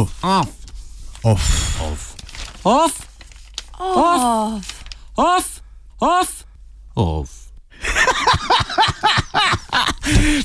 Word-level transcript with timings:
Off. 0.00 0.12
Off. 0.22 1.44
Off. 1.80 1.80
Off. 1.82 2.14
Off. 2.64 3.06
Off. 3.78 4.64
Off. 5.16 5.60
Off. 6.00 6.44
Off. 6.96 7.30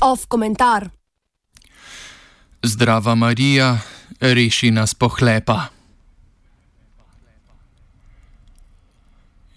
Off 0.00 0.26
komentar. 0.28 0.88
Zdrava 2.62 3.14
Marija, 3.14 3.78
reši 4.20 4.70
nas 4.70 4.94
pohlepa. 4.94 5.68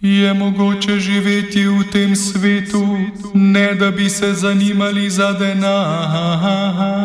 Je 0.01 0.33
mogoče 0.33 0.99
živeti 0.99 1.67
v 1.67 1.83
tem 1.91 2.15
svetu, 2.15 2.97
ne 3.33 3.75
da 3.75 3.91
bi 3.91 4.09
se 4.09 4.33
zanimali 4.33 5.09
za 5.09 5.31
denar? 5.31 6.98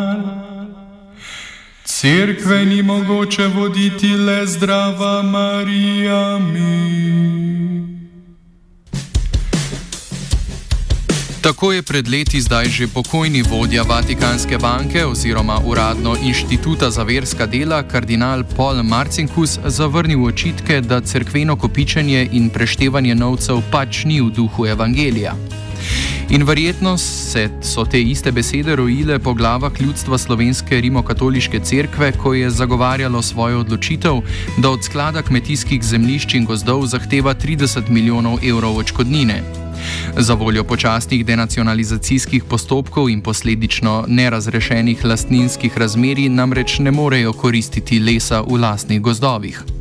Cerkve 1.99 2.65
ni 2.65 2.83
mogoče 2.83 3.47
voditi 3.47 4.07
le 4.07 4.47
zdrava 4.47 5.21
Marija 5.23 6.39
mi. 6.39 7.05
Tako 11.41 11.71
je 11.71 11.81
pred 11.81 12.07
leti 12.07 12.41
zdaj 12.41 12.65
že 12.65 12.87
pokojni 12.87 13.41
vodja 13.41 13.83
Vatikanske 13.83 14.57
banke 14.57 15.05
oziroma 15.05 15.59
uradno 15.65 16.15
inštituta 16.23 16.89
za 16.89 17.03
verska 17.03 17.45
dela 17.45 17.83
kardinal 17.83 18.43
Paul 18.57 18.83
Marcinkus 18.83 19.59
zavrnil 19.65 20.25
očitke, 20.25 20.81
da 20.81 21.01
cerkveno 21.01 21.55
kopičenje 21.55 22.29
in 22.31 22.49
preštevanje 22.49 23.15
novcev 23.15 23.61
pač 23.71 24.03
ni 24.03 24.21
v 24.21 24.29
duhu 24.29 24.65
evangelija. 24.65 25.35
In 26.29 26.43
verjetno 26.43 26.97
se 26.97 27.49
so 27.61 27.85
te 27.85 28.01
iste 28.01 28.31
besede 28.31 28.75
rojile 28.75 29.19
po 29.19 29.33
glavah 29.33 29.81
ljudstva 29.81 30.17
slovenske 30.17 30.81
rimokatoliške 30.81 31.59
cerkve, 31.59 32.11
ko 32.11 32.33
je 32.33 32.49
zagovarjalo 32.49 33.21
svojo 33.21 33.59
odločitev, 33.59 34.21
da 34.57 34.69
od 34.69 34.83
sklada 34.83 35.21
kmetijskih 35.21 35.83
zemljišč 35.83 36.33
in 36.33 36.45
gozdov 36.45 36.85
zahteva 36.85 37.35
30 37.35 37.89
milijonov 37.89 38.39
evrov 38.43 38.77
očkodnine. 38.77 39.43
Za 40.17 40.33
voljo 40.33 40.63
počasnih 40.63 41.25
denacionalizacijskih 41.25 42.43
postopkov 42.43 43.09
in 43.09 43.21
posledično 43.21 44.05
nerazrešenih 44.07 45.05
lastninskih 45.05 45.77
razmerij 45.77 46.29
namreč 46.29 46.79
ne 46.79 46.91
morejo 46.91 47.33
koristiti 47.33 47.99
lesa 47.99 48.41
v 48.41 48.57
lastnih 48.61 49.01
gozdovih. 49.01 49.74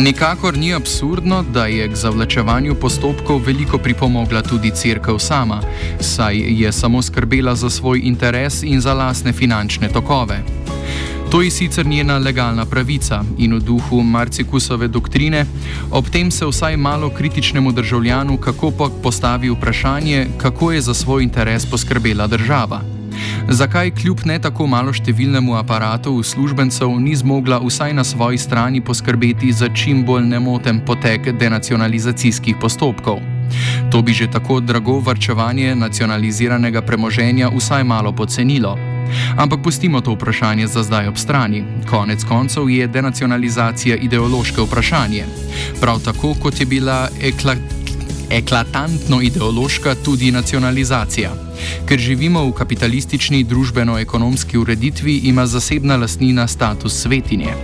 Nikakor 0.00 0.58
ni 0.58 0.74
absurdno, 0.74 1.44
da 1.54 1.66
je 1.66 1.88
k 1.88 1.94
zavlačevanju 1.94 2.74
postopkov 2.74 3.42
veliko 3.46 3.78
pripomogla 3.78 4.42
tudi 4.42 4.70
crkva 4.70 5.18
sama, 5.18 5.60
saj 6.00 6.36
je 6.36 6.72
samo 6.72 7.02
skrbela 7.02 7.54
za 7.54 7.70
svoj 7.70 8.00
interes 8.04 8.62
in 8.62 8.80
za 8.80 8.94
lasne 8.94 9.32
finančne 9.32 9.88
tokove. 9.88 10.42
To 11.30 11.42
je 11.42 11.50
sicer 11.50 11.86
njena 11.86 12.18
legalna 12.18 12.64
pravica 12.66 13.22
in 13.38 13.54
v 13.54 13.60
duhu 13.60 14.02
Marcikusove 14.02 14.88
doktrine, 14.88 15.44
ob 15.90 16.08
tem 16.08 16.30
se 16.30 16.46
vsaj 16.46 16.76
malo 16.76 17.10
kritičnemu 17.10 17.72
državljanu 17.72 18.36
kako 18.36 18.70
pa 18.70 18.88
postavi 19.02 19.50
vprašanje, 19.50 20.26
kako 20.38 20.72
je 20.72 20.80
za 20.80 20.94
svoj 20.94 21.22
interes 21.22 21.66
poskrbela 21.66 22.26
država. 22.26 22.99
Zakaj 23.52 23.90
kljub 23.90 24.20
ne 24.30 24.36
tako 24.38 24.68
malo 24.70 24.92
številnemu 24.94 25.56
aparatu 25.58 26.12
uslužbencev 26.22 26.92
ni 27.02 27.16
zmogla 27.18 27.56
vsaj 27.64 27.96
na 27.98 28.04
svoji 28.06 28.38
strani 28.38 28.78
poskrbeti 28.78 29.50
za 29.50 29.66
čim 29.74 30.04
bolj 30.06 30.28
nemoten 30.30 30.78
potek 30.86 31.32
denacionalizacijskih 31.34 32.60
postopkov? 32.62 33.18
To 33.90 34.02
bi 34.06 34.14
že 34.14 34.28
tako 34.30 34.60
drago 34.62 35.00
varčevanje 35.02 35.74
nacionaliziranega 35.74 36.84
premoženja 36.86 37.50
vsaj 37.50 37.82
malo 37.84 38.14
pocenilo. 38.14 38.76
Ampak 39.34 39.64
pustimo 39.66 39.98
to 40.00 40.14
vprašanje 40.14 40.70
za 40.70 40.86
zdaj 40.86 41.10
ob 41.10 41.18
strani. 41.18 41.64
Konec 41.90 42.22
koncev 42.24 42.70
je 42.70 42.86
denacionalizacija 42.86 43.96
ideološko 43.96 44.70
vprašanje. 44.70 45.26
Prav 45.82 45.98
tako 46.06 46.36
kot 46.38 46.60
je 46.60 46.70
bila 46.70 47.08
eklatirana 47.18 47.79
eklatantno 48.30 49.20
ideološka 49.22 49.94
tudi 50.04 50.30
nacionalizacija. 50.30 51.30
Ker 51.86 51.98
živimo 51.98 52.44
v 52.44 52.52
kapitalistični 52.52 53.44
družbeno-ekonomski 53.44 54.58
ureditvi, 54.58 55.16
ima 55.24 55.46
zasebna 55.46 55.96
lastnina 55.96 56.46
status 56.46 57.02
svetinje. 57.02 57.54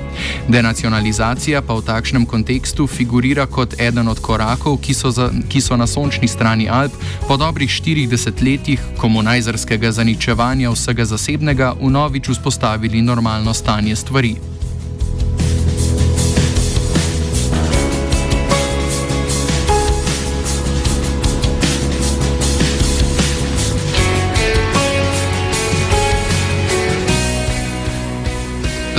Denacionalizacija 0.49 1.63
pa 1.63 1.75
v 1.75 1.85
takšnem 1.87 2.27
kontekstu 2.27 2.87
figurira 2.87 3.47
kot 3.47 3.81
eden 3.81 4.09
od 4.09 4.21
korakov, 4.21 4.79
ki 4.81 4.95
so, 4.95 5.11
za, 5.11 5.31
ki 5.49 5.61
so 5.61 5.77
na 5.77 5.87
sončni 5.87 6.29
strani 6.29 6.69
Alp 6.69 6.93
po 7.29 7.37
dobrih 7.37 7.71
40 7.71 8.43
letih 8.43 8.81
komunajzerskega 8.99 9.93
zaničevanja 9.93 10.71
vsega 10.71 11.05
zasebnega 11.05 11.73
vnovič 11.81 12.29
vzpostavili 12.29 13.03
normalno 13.03 13.55
stanje 13.55 13.97
stvari. 13.97 14.56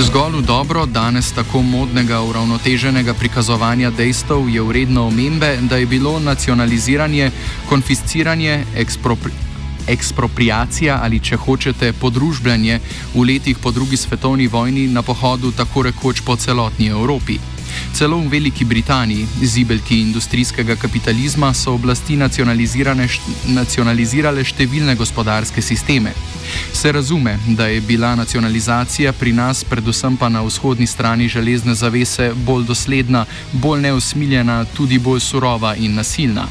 Zgolj 0.08 0.40
v 0.40 0.46
dobro 0.48 0.86
danes 0.88 1.28
tako 1.36 1.60
modnega 1.60 2.22
uravnoteženega 2.24 3.12
prikazovanja 3.14 3.90
dejstev 3.92 4.48
je 4.48 4.62
vredno 4.64 5.02
omembe, 5.06 5.50
da 5.68 5.76
je 5.76 5.86
bilo 5.86 6.16
nacionaliziranje, 6.20 7.30
konfisciranje, 7.68 8.64
ekspropri 8.76 9.32
ekspropriacija 9.88 11.00
ali 11.02 11.20
če 11.20 11.36
hočete 11.36 11.92
podružbljanje 11.92 12.80
v 13.14 13.26
letih 13.28 13.58
po 13.58 13.70
drugi 13.70 13.96
svetovni 13.96 14.46
vojni 14.46 14.88
na 14.88 15.02
pohodu 15.02 15.52
tako 15.52 15.82
rekoč 15.82 16.20
po 16.24 16.36
celotni 16.36 16.88
Evropi. 16.88 17.38
Celo 17.92 18.18
v 18.18 18.28
Veliki 18.28 18.64
Britaniji, 18.64 19.26
zibelki 19.42 20.00
industrijskega 20.00 20.76
kapitalizma, 20.76 21.54
so 21.54 21.72
oblasti 21.74 22.16
nacionalizirale 22.16 24.44
številne 24.44 24.96
gospodarske 24.96 25.62
sisteme. 25.62 26.12
Se 26.72 26.92
razume, 26.92 27.38
da 27.46 27.66
je 27.66 27.80
bila 27.80 28.14
nacionalizacija 28.14 29.12
pri 29.12 29.32
nas, 29.32 29.64
predvsem 29.64 30.16
pa 30.16 30.28
na 30.28 30.42
vzhodni 30.46 30.86
strani 30.86 31.28
železne 31.28 31.74
zavese, 31.74 32.32
bolj 32.46 32.64
dosledna, 32.70 33.26
bolj 33.52 33.80
neusmiljena, 33.88 34.64
tudi 34.76 34.98
bolj 34.98 35.20
surova 35.20 35.74
in 35.76 35.94
nasilna. 35.94 36.48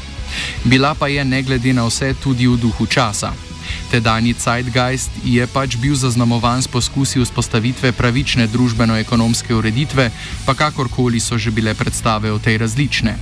Bila 0.64 0.94
pa 0.94 1.08
je, 1.08 1.24
ne 1.24 1.42
glede 1.42 1.72
na 1.72 1.86
vse, 1.88 2.14
tudi 2.22 2.46
v 2.46 2.56
duhu 2.60 2.86
časa. 2.86 3.47
Tedajni 3.90 4.34
Zeitgeist 4.36 5.10
je 5.24 5.46
pač 5.48 5.76
bil 5.80 5.96
zaznamovan 5.96 6.60
s 6.62 6.68
poskusi 6.68 7.22
vzpostavitve 7.24 7.92
pravične 7.96 8.44
družbeno-ekonomske 8.52 9.54
ureditve, 9.56 10.10
pa 10.44 10.52
kakorkoli 10.54 11.20
so 11.20 11.38
že 11.40 11.50
bile 11.50 11.74
predstave 11.74 12.28
o 12.32 12.38
tej 12.38 12.58
različne. 12.60 13.16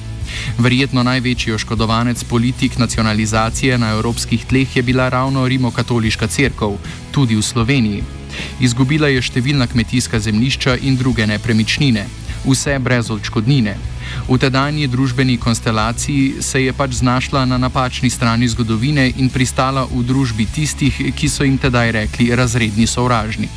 Verjetno 0.59 1.03
največji 1.07 1.55
oškodovanec 1.55 2.25
politik 2.25 2.79
nacionalizacije 2.79 3.79
na 3.79 3.95
evropskih 3.95 4.45
tleh 4.45 4.77
je 4.77 4.83
bila 4.83 5.09
ravno 5.09 5.49
Rimokatoliška 5.49 6.27
crkva, 6.27 6.75
tudi 7.15 7.39
v 7.39 7.43
Sloveniji. 7.43 8.03
Izgubila 8.61 9.09
je 9.09 9.23
številna 9.23 9.71
kmetijska 9.71 10.19
zemljišča 10.21 10.77
in 10.83 10.97
druge 10.97 11.27
nepremičnine, 11.27 12.07
vse 12.45 12.79
brez 12.79 13.11
odškodnine. 13.11 13.96
V 14.27 14.39
tedajni 14.43 14.89
družbeni 14.91 15.37
konstelaciji 15.39 16.43
se 16.43 16.65
je 16.65 16.73
pač 16.73 16.99
znašla 16.99 17.45
na 17.47 17.59
napačni 17.59 18.11
strani 18.11 18.49
zgodovine 18.51 19.13
in 19.23 19.31
pristala 19.31 19.87
v 19.87 20.03
družbi 20.03 20.49
tistih, 20.51 20.99
ki 21.15 21.29
so 21.31 21.47
jim 21.47 21.55
tedaj 21.59 21.93
rekli 21.95 22.35
razredni 22.35 22.91
sovražnik. 22.91 23.55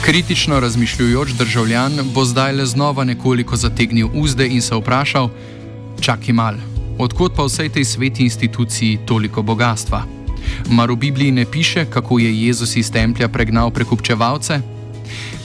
Kritično 0.00 0.60
razmišljujoč 0.60 1.36
državljan 1.36 2.00
bo 2.14 2.24
zdaj 2.24 2.52
le 2.52 2.66
znova 2.66 3.04
nekoliko 3.04 3.56
zategnil 3.56 4.08
uzde 4.14 4.48
in 4.48 4.62
se 4.62 4.74
vprašal: 4.74 5.28
Čakaj 6.00 6.32
mal, 6.32 6.56
odkot 6.98 7.36
pa 7.36 7.44
vsej 7.44 7.68
tej 7.68 7.84
sveti 7.84 8.24
instituciji 8.24 9.04
toliko 9.06 9.42
bogatstva? 9.42 10.04
Mar 10.72 10.90
v 10.90 10.96
Bibliji 10.96 11.30
ne 11.30 11.44
piše, 11.44 11.84
kako 11.84 12.18
je 12.18 12.30
Jezus 12.46 12.76
iz 12.76 12.90
templja 12.90 13.28
pregnal 13.28 13.70
prekupčevalce? 13.70 14.60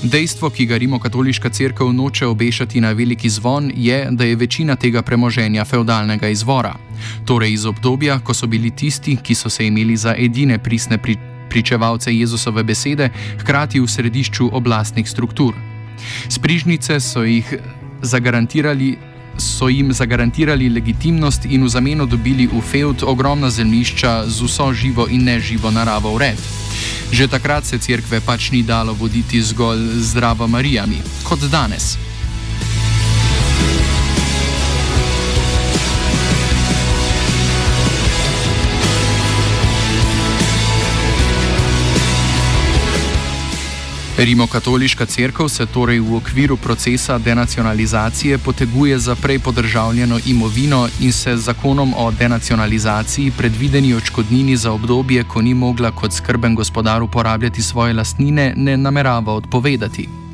Dejstvo, 0.03 0.49
ki 0.49 0.65
ga 0.65 0.77
Rimokatoliška 0.77 1.49
crkva 1.49 1.91
noče 1.91 2.25
obešati 2.25 2.81
na 2.81 2.91
veliki 2.91 3.29
zvon, 3.29 3.71
je, 3.75 4.07
da 4.11 4.23
je 4.23 4.35
večina 4.35 4.75
tega 4.75 5.01
premoženja 5.01 5.65
feudalnega 5.65 6.27
izvora, 6.27 6.75
torej 7.25 7.53
iz 7.53 7.65
obdobja, 7.65 8.19
ko 8.19 8.33
so 8.33 8.47
bili 8.47 8.71
tisti, 8.71 9.17
ki 9.17 9.35
so 9.35 9.49
se 9.49 9.67
imeli 9.67 9.97
za 9.97 10.15
edine 10.17 10.59
pristne 10.59 10.97
pričakovanja 10.97 11.35
pričevalce 11.55 12.11
Jezusove 12.11 12.63
besede, 12.63 13.09
hkrati 13.39 13.79
v 13.79 13.87
središču 13.87 14.49
oblastnih 14.51 15.07
struktur. 15.09 15.55
Sprižnice 16.29 16.99
so 16.99 17.23
jih 17.23 17.47
zagarantirali. 18.01 19.14
So 19.37 19.67
jim 19.67 19.93
zagarantirali 19.93 20.69
legitimnost 20.69 21.45
in 21.45 21.63
v 21.63 21.69
zameno 21.69 22.05
dobili 22.05 22.47
v 22.47 22.61
feud 22.61 23.03
ogromna 23.03 23.49
zemljišča 23.49 24.23
z 24.27 24.41
vso 24.41 24.73
živo 24.73 25.07
in 25.09 25.23
neživo 25.23 25.71
naravo 25.71 26.15
v 26.15 26.17
red. 26.17 26.39
Že 27.11 27.27
takrat 27.27 27.65
se 27.65 27.79
cerkve 27.79 28.21
pač 28.21 28.51
ni 28.51 28.63
dalo 28.63 28.93
voditi 28.93 29.41
zgolj 29.41 30.01
zdravo 30.01 30.47
Marijami, 30.47 31.01
kot 31.23 31.39
danes. 31.51 32.04
Rimokatoliška 44.17 45.05
crkva 45.05 45.49
se 45.49 45.65
torej 45.65 45.99
v 45.99 46.15
okviru 46.15 46.57
procesa 46.57 47.17
denacionalizacije 47.17 48.37
poteguje 48.37 48.99
za 48.99 49.15
prej 49.15 49.39
podržavljeno 49.39 50.19
imovino 50.25 50.87
in 50.99 51.13
se 51.13 51.37
z 51.37 51.41
zakonom 51.41 51.93
o 51.97 52.11
denacionalizaciji 52.11 53.31
predvideni 53.37 53.93
očkodnini 53.93 54.57
za 54.57 54.71
obdobje, 54.71 55.23
ko 55.23 55.41
ni 55.41 55.53
mogla 55.53 55.91
kot 55.91 56.13
skrben 56.13 56.55
gospodar 56.55 57.03
uporabljati 57.03 57.61
svoje 57.61 57.93
lastnine, 57.93 58.53
ne 58.55 58.77
namerava 58.77 59.33
odpovedati. 59.33 60.24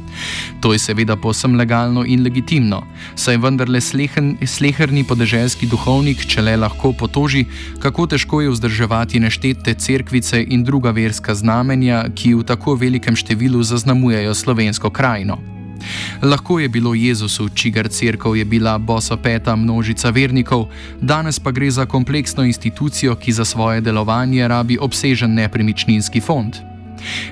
To 0.62 0.74
je 0.74 0.80
seveda 0.80 1.16
posem 1.16 1.56
legalno 1.56 2.06
in 2.06 2.24
legitimno, 2.24 2.82
saj 3.16 3.38
vendarle 3.38 3.82
sleherni 3.82 5.04
podeželski 5.04 5.68
duhovnik, 5.68 6.26
če 6.26 6.42
le 6.42 6.58
lahko 6.58 6.94
potoži, 6.94 7.46
kako 7.80 8.08
težko 8.08 8.42
je 8.42 8.50
vzdrževati 8.50 9.20
neštete 9.20 9.74
cerkvice 9.74 10.44
in 10.44 10.64
druga 10.64 10.92
verska 10.92 11.36
znamenja, 11.36 12.06
ki 12.16 12.36
v 12.36 12.44
tako 12.44 12.76
velikem 12.76 13.16
številu 13.16 13.64
zaznamujejo 13.64 14.34
slovensko 14.34 14.90
krajino. 14.90 15.40
Lahko 16.22 16.60
je 16.60 16.70
bilo 16.70 16.94
Jezusu, 16.94 17.50
čigar 17.50 17.90
crkva 17.90 18.38
je 18.38 18.46
bila 18.46 18.78
bosopeta 18.78 19.56
množica 19.56 20.10
vernikov, 20.10 20.68
danes 21.02 21.40
pa 21.40 21.52
gre 21.52 21.72
za 21.72 21.86
kompleksno 21.86 22.44
institucijo, 22.44 23.16
ki 23.16 23.32
za 23.32 23.46
svoje 23.46 23.82
delovanje 23.82 24.48
rabi 24.48 24.78
obsežen 24.78 25.34
nepremičninski 25.34 26.22
fond. 26.22 26.71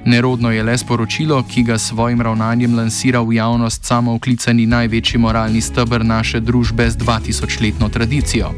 Nerodno 0.06 0.52
je 0.52 0.64
le 0.64 0.78
sporočilo, 0.78 1.44
ki 1.44 1.64
ga 1.64 1.78
s 1.78 1.88
svojim 1.88 2.22
ravnanjem 2.22 2.76
lansira 2.76 3.22
v 3.22 3.34
javnost 3.34 3.86
samo 3.86 4.16
vklicani 4.16 4.66
največji 4.66 5.20
moralni 5.20 5.62
stebr 5.62 6.06
naše 6.06 6.40
družbe 6.40 6.90
z 6.90 6.98
2000-letno 6.98 7.90
tradicijo. 7.90 8.54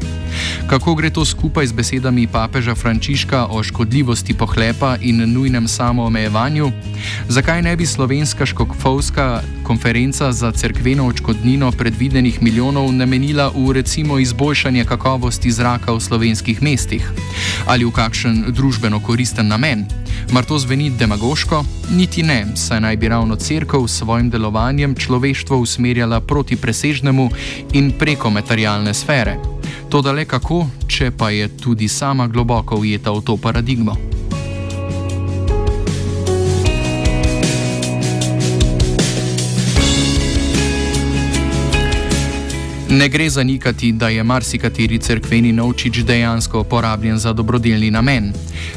Kako 0.66 0.94
gre 0.94 1.10
to 1.10 1.24
skupaj 1.24 1.66
z 1.66 1.72
besedami 1.72 2.26
papeža 2.26 2.74
Frančiška 2.74 3.46
o 3.46 3.62
škodljivosti 3.62 4.34
pohlepa 4.34 4.96
in 5.00 5.32
nujnem 5.32 5.68
samoomejevanju? 5.68 6.72
Zakaj 7.28 7.62
ne 7.62 7.76
bi 7.76 7.86
slovenska 7.86 8.46
škofovska 8.46 9.42
konferenca 9.64 10.32
za 10.32 10.52
cerkveno 10.52 11.06
očkodnino 11.06 11.72
predvidenih 11.72 12.42
milijonov 12.42 12.92
namenila 12.92 13.48
v 13.54 13.72
recimo 13.72 14.18
izboljšanje 14.18 14.84
kakovosti 14.84 15.50
zraka 15.50 15.92
v 15.92 16.00
slovenskih 16.00 16.62
mestih? 16.62 17.10
Ali 17.66 17.84
v 17.84 17.90
kakšen 17.90 18.44
družbeno 18.52 19.00
koristen 19.00 19.48
namen? 19.48 19.86
Mar 20.32 20.44
to 20.44 20.58
zveni 20.58 20.90
demagoško? 20.90 21.64
Niti 21.96 22.22
ne, 22.22 22.46
saj 22.56 22.80
naj 22.80 22.96
bi 22.96 23.08
ravno 23.08 23.36
crkva 23.36 23.88
s 23.88 23.98
svojim 23.98 24.30
delovanjem 24.30 24.94
človeštvo 24.94 25.58
usmerjala 25.58 26.20
proti 26.20 26.56
presežnemu 26.56 27.28
in 27.72 27.92
preko 27.98 28.30
materialne 28.30 28.94
sfere. 28.94 29.36
To 29.88 30.02
da 30.02 30.12
le 30.12 30.24
kako, 30.24 30.66
če 30.88 31.10
pa 31.10 31.30
je 31.30 31.48
tudi 31.48 31.88
sama 31.88 32.26
globoko 32.26 32.76
ujeta 32.76 33.12
v 33.12 33.20
to 33.20 33.36
paradigmo. 33.36 34.11
Ne 42.92 43.08
gre 43.08 43.30
zanikati, 43.30 43.92
da 43.92 44.08
je 44.08 44.22
marsikateri 44.22 44.98
crkveni 44.98 45.52
novčič 45.52 45.98
dejansko 45.98 46.60
uporabljen 46.60 47.18
za 47.18 47.32
dobrodelni 47.32 47.90
namen. 47.90 48.32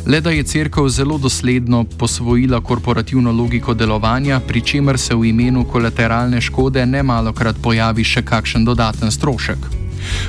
Le 0.08 0.22
da 0.22 0.32
je 0.32 0.44
crkva 0.44 0.90
zelo 0.90 1.18
dosledno 1.18 1.84
posvojila 1.84 2.62
korporativno 2.62 3.32
logiko 3.32 3.74
delovanja, 3.74 4.40
pri 4.40 4.62
čemer 4.62 4.98
se 5.00 5.16
v 5.16 5.26
imenu 5.26 5.66
kolateralne 5.66 6.42
škode 6.42 6.86
ne 6.86 7.04
malokrat 7.04 7.56
pojavi 7.64 8.04
še 8.04 8.24
kakšen 8.24 8.66
dodaten 8.66 9.12
strošek. 9.12 9.85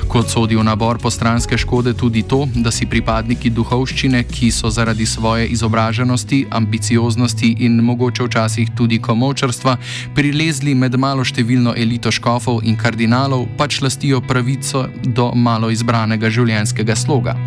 Kot 0.07 0.29
sodi 0.29 0.55
v 0.55 0.63
nabor 0.63 0.99
postranske 1.01 1.57
škode 1.57 1.93
tudi 1.93 2.23
to, 2.23 2.45
da 2.55 2.71
si 2.71 2.85
pripadniki 2.85 3.49
duhovščine, 3.49 4.23
ki 4.23 4.51
so 4.51 4.69
zaradi 4.69 5.05
svoje 5.05 5.47
izobraženosti, 5.53 6.45
ambicioznosti 6.51 7.55
in 7.65 7.79
mogoče 7.83 8.23
včasih 8.23 8.71
tudi 8.77 8.99
komovčarstva 8.99 9.77
prilezli 10.15 10.75
med 10.75 10.95
malo 10.99 11.25
številno 11.27 11.75
elito 11.77 12.11
škofov 12.11 12.63
in 12.63 12.77
kardinalov, 12.79 13.47
pač 13.57 13.81
lastijo 13.81 14.21
pravico 14.21 14.87
do 15.03 15.31
malo 15.35 15.71
izbranega 15.73 16.29
življenjskega 16.29 16.95
sloga. 16.95 17.37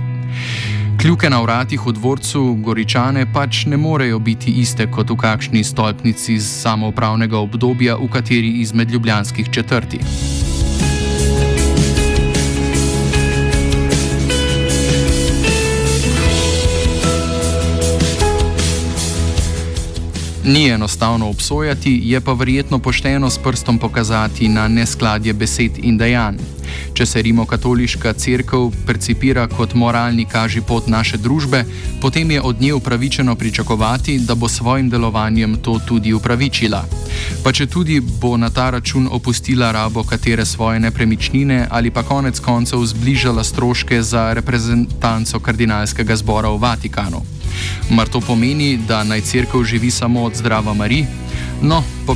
Kljuke 1.01 1.31
na 1.33 1.41
vratih 1.41 1.81
v 1.81 1.95
dvorcu 1.97 2.43
Goričane 2.61 3.25
pač 3.33 3.63
ne 3.65 3.79
morejo 3.81 4.19
biti 4.21 4.53
iste 4.61 4.85
kot 4.85 5.09
v 5.09 5.17
kakšni 5.17 5.65
stolpnici 5.65 6.37
samoupravnega 6.45 7.41
obdobja 7.41 7.97
v 7.97 8.11
kateri 8.13 8.61
izmed 8.61 8.93
ljubljanskih 8.93 9.49
četrti. 9.49 10.05
Ni 20.45 20.69
enostavno 20.69 21.29
obsojati, 21.29 22.01
je 22.05 22.21
pa 22.21 22.33
verjetno 22.33 22.79
pošteno 22.79 23.31
s 23.31 23.39
prstom 23.39 23.79
pokazati 23.79 24.49
na 24.49 24.69
neskladje 24.69 25.33
besed 25.33 25.73
in 25.83 25.99
dejanj. 25.99 26.37
Če 26.95 27.07
se 27.07 27.23
rimokatoliška 27.23 28.13
crkva 28.13 28.71
percipira 28.87 29.47
kot 29.49 29.75
moralni 29.75 30.25
kaži 30.25 30.61
pot 30.61 30.87
naše 30.87 31.19
družbe, 31.19 31.65
potem 32.01 32.31
je 32.31 32.41
od 32.41 32.61
nje 32.61 32.75
upravičeno 32.75 33.35
pričakovati, 33.35 34.19
da 34.19 34.35
bo 34.35 34.49
svojim 34.49 34.91
delovanjem 34.91 35.57
to 35.63 35.79
tudi 35.87 36.13
upravičila. 36.13 36.85
Pa 37.45 37.53
če 37.53 37.67
tudi 37.67 38.01
bo 38.01 38.37
na 38.37 38.51
ta 38.51 38.71
račun 38.71 39.09
opustila 39.13 39.73
rabo 39.73 40.05
katere 40.05 40.47
svoje 40.47 40.81
nepremičnine 40.81 41.67
ali 41.71 41.91
pa 41.91 42.03
konec 42.03 42.41
koncev 42.41 42.85
zbližala 42.85 43.45
stroške 43.45 44.03
za 44.03 44.33
reprezentanco 44.33 45.41
kardinalskega 45.41 46.17
zbora 46.17 46.49
v 46.49 46.59
Vatikanu. 46.59 47.40
Mar 47.91 48.09
to 48.09 48.21
pomeni, 48.21 48.77
da 48.89 49.05
naj 49.05 49.21
crkva 49.21 49.65
živi 49.65 49.91
samo 49.91 50.23
od 50.23 50.37
zdrava 50.37 50.75
Marija? 50.75 51.07
No, 51.63 51.83
po, 52.07 52.15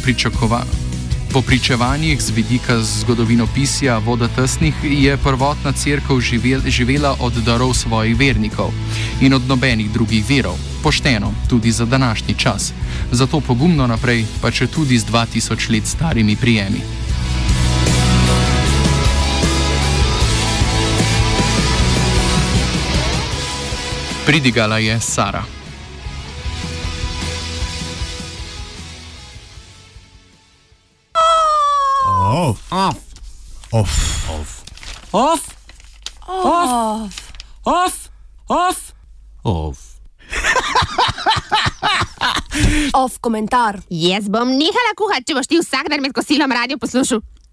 po 1.32 1.43
pričevanjih 1.43 2.23
z 2.23 2.31
vidika 2.31 2.82
zgodovinopisja 2.82 3.99
voda 3.99 4.29
tesnih 4.29 4.75
je 4.82 5.17
prvotna 5.17 5.73
crkva 5.73 6.20
živel, 6.20 6.61
živela 6.67 7.17
od 7.20 7.32
darov 7.32 7.75
svojih 7.75 8.17
vernikov 8.17 8.70
in 9.21 9.35
od 9.35 9.42
nobenih 9.49 9.90
drugih 9.90 10.25
verov. 10.28 10.54
Pošteno, 10.83 11.33
tudi 11.49 11.73
za 11.73 11.85
današnji 11.85 12.35
čas. 12.35 12.73
Zato 13.11 13.40
pogumno 13.40 13.87
naprej, 13.87 14.25
pa 14.40 14.50
če 14.50 14.66
tudi 14.66 14.99
z 14.99 15.07
2000 15.07 15.71
let 15.71 15.87
starimi 15.87 16.37
prijemi. 16.37 17.03
Pridigala 24.26 24.78
je 24.78 25.00
Sara. 25.00 25.45
Off. 32.09 32.73
Off. 32.73 32.97
Off. 33.71 33.93
Off. 34.28 34.62
Off. 35.12 35.45
Off. 37.64 38.11
Off. 38.49 38.95
Off. 39.45 39.78
Off 42.95 43.19
komentar. 43.21 43.81
Jaz 43.90 44.28
bom 44.33 44.49
nehala 44.49 44.97
kuhati, 44.97 45.28
če 45.28 45.37
boš 45.37 45.52
ti 45.52 45.61
vsak 45.61 45.93
dan 45.93 46.00
med 46.00 46.16
kosilom 46.16 46.52
radio 46.52 46.81
poslušal. 46.81 47.21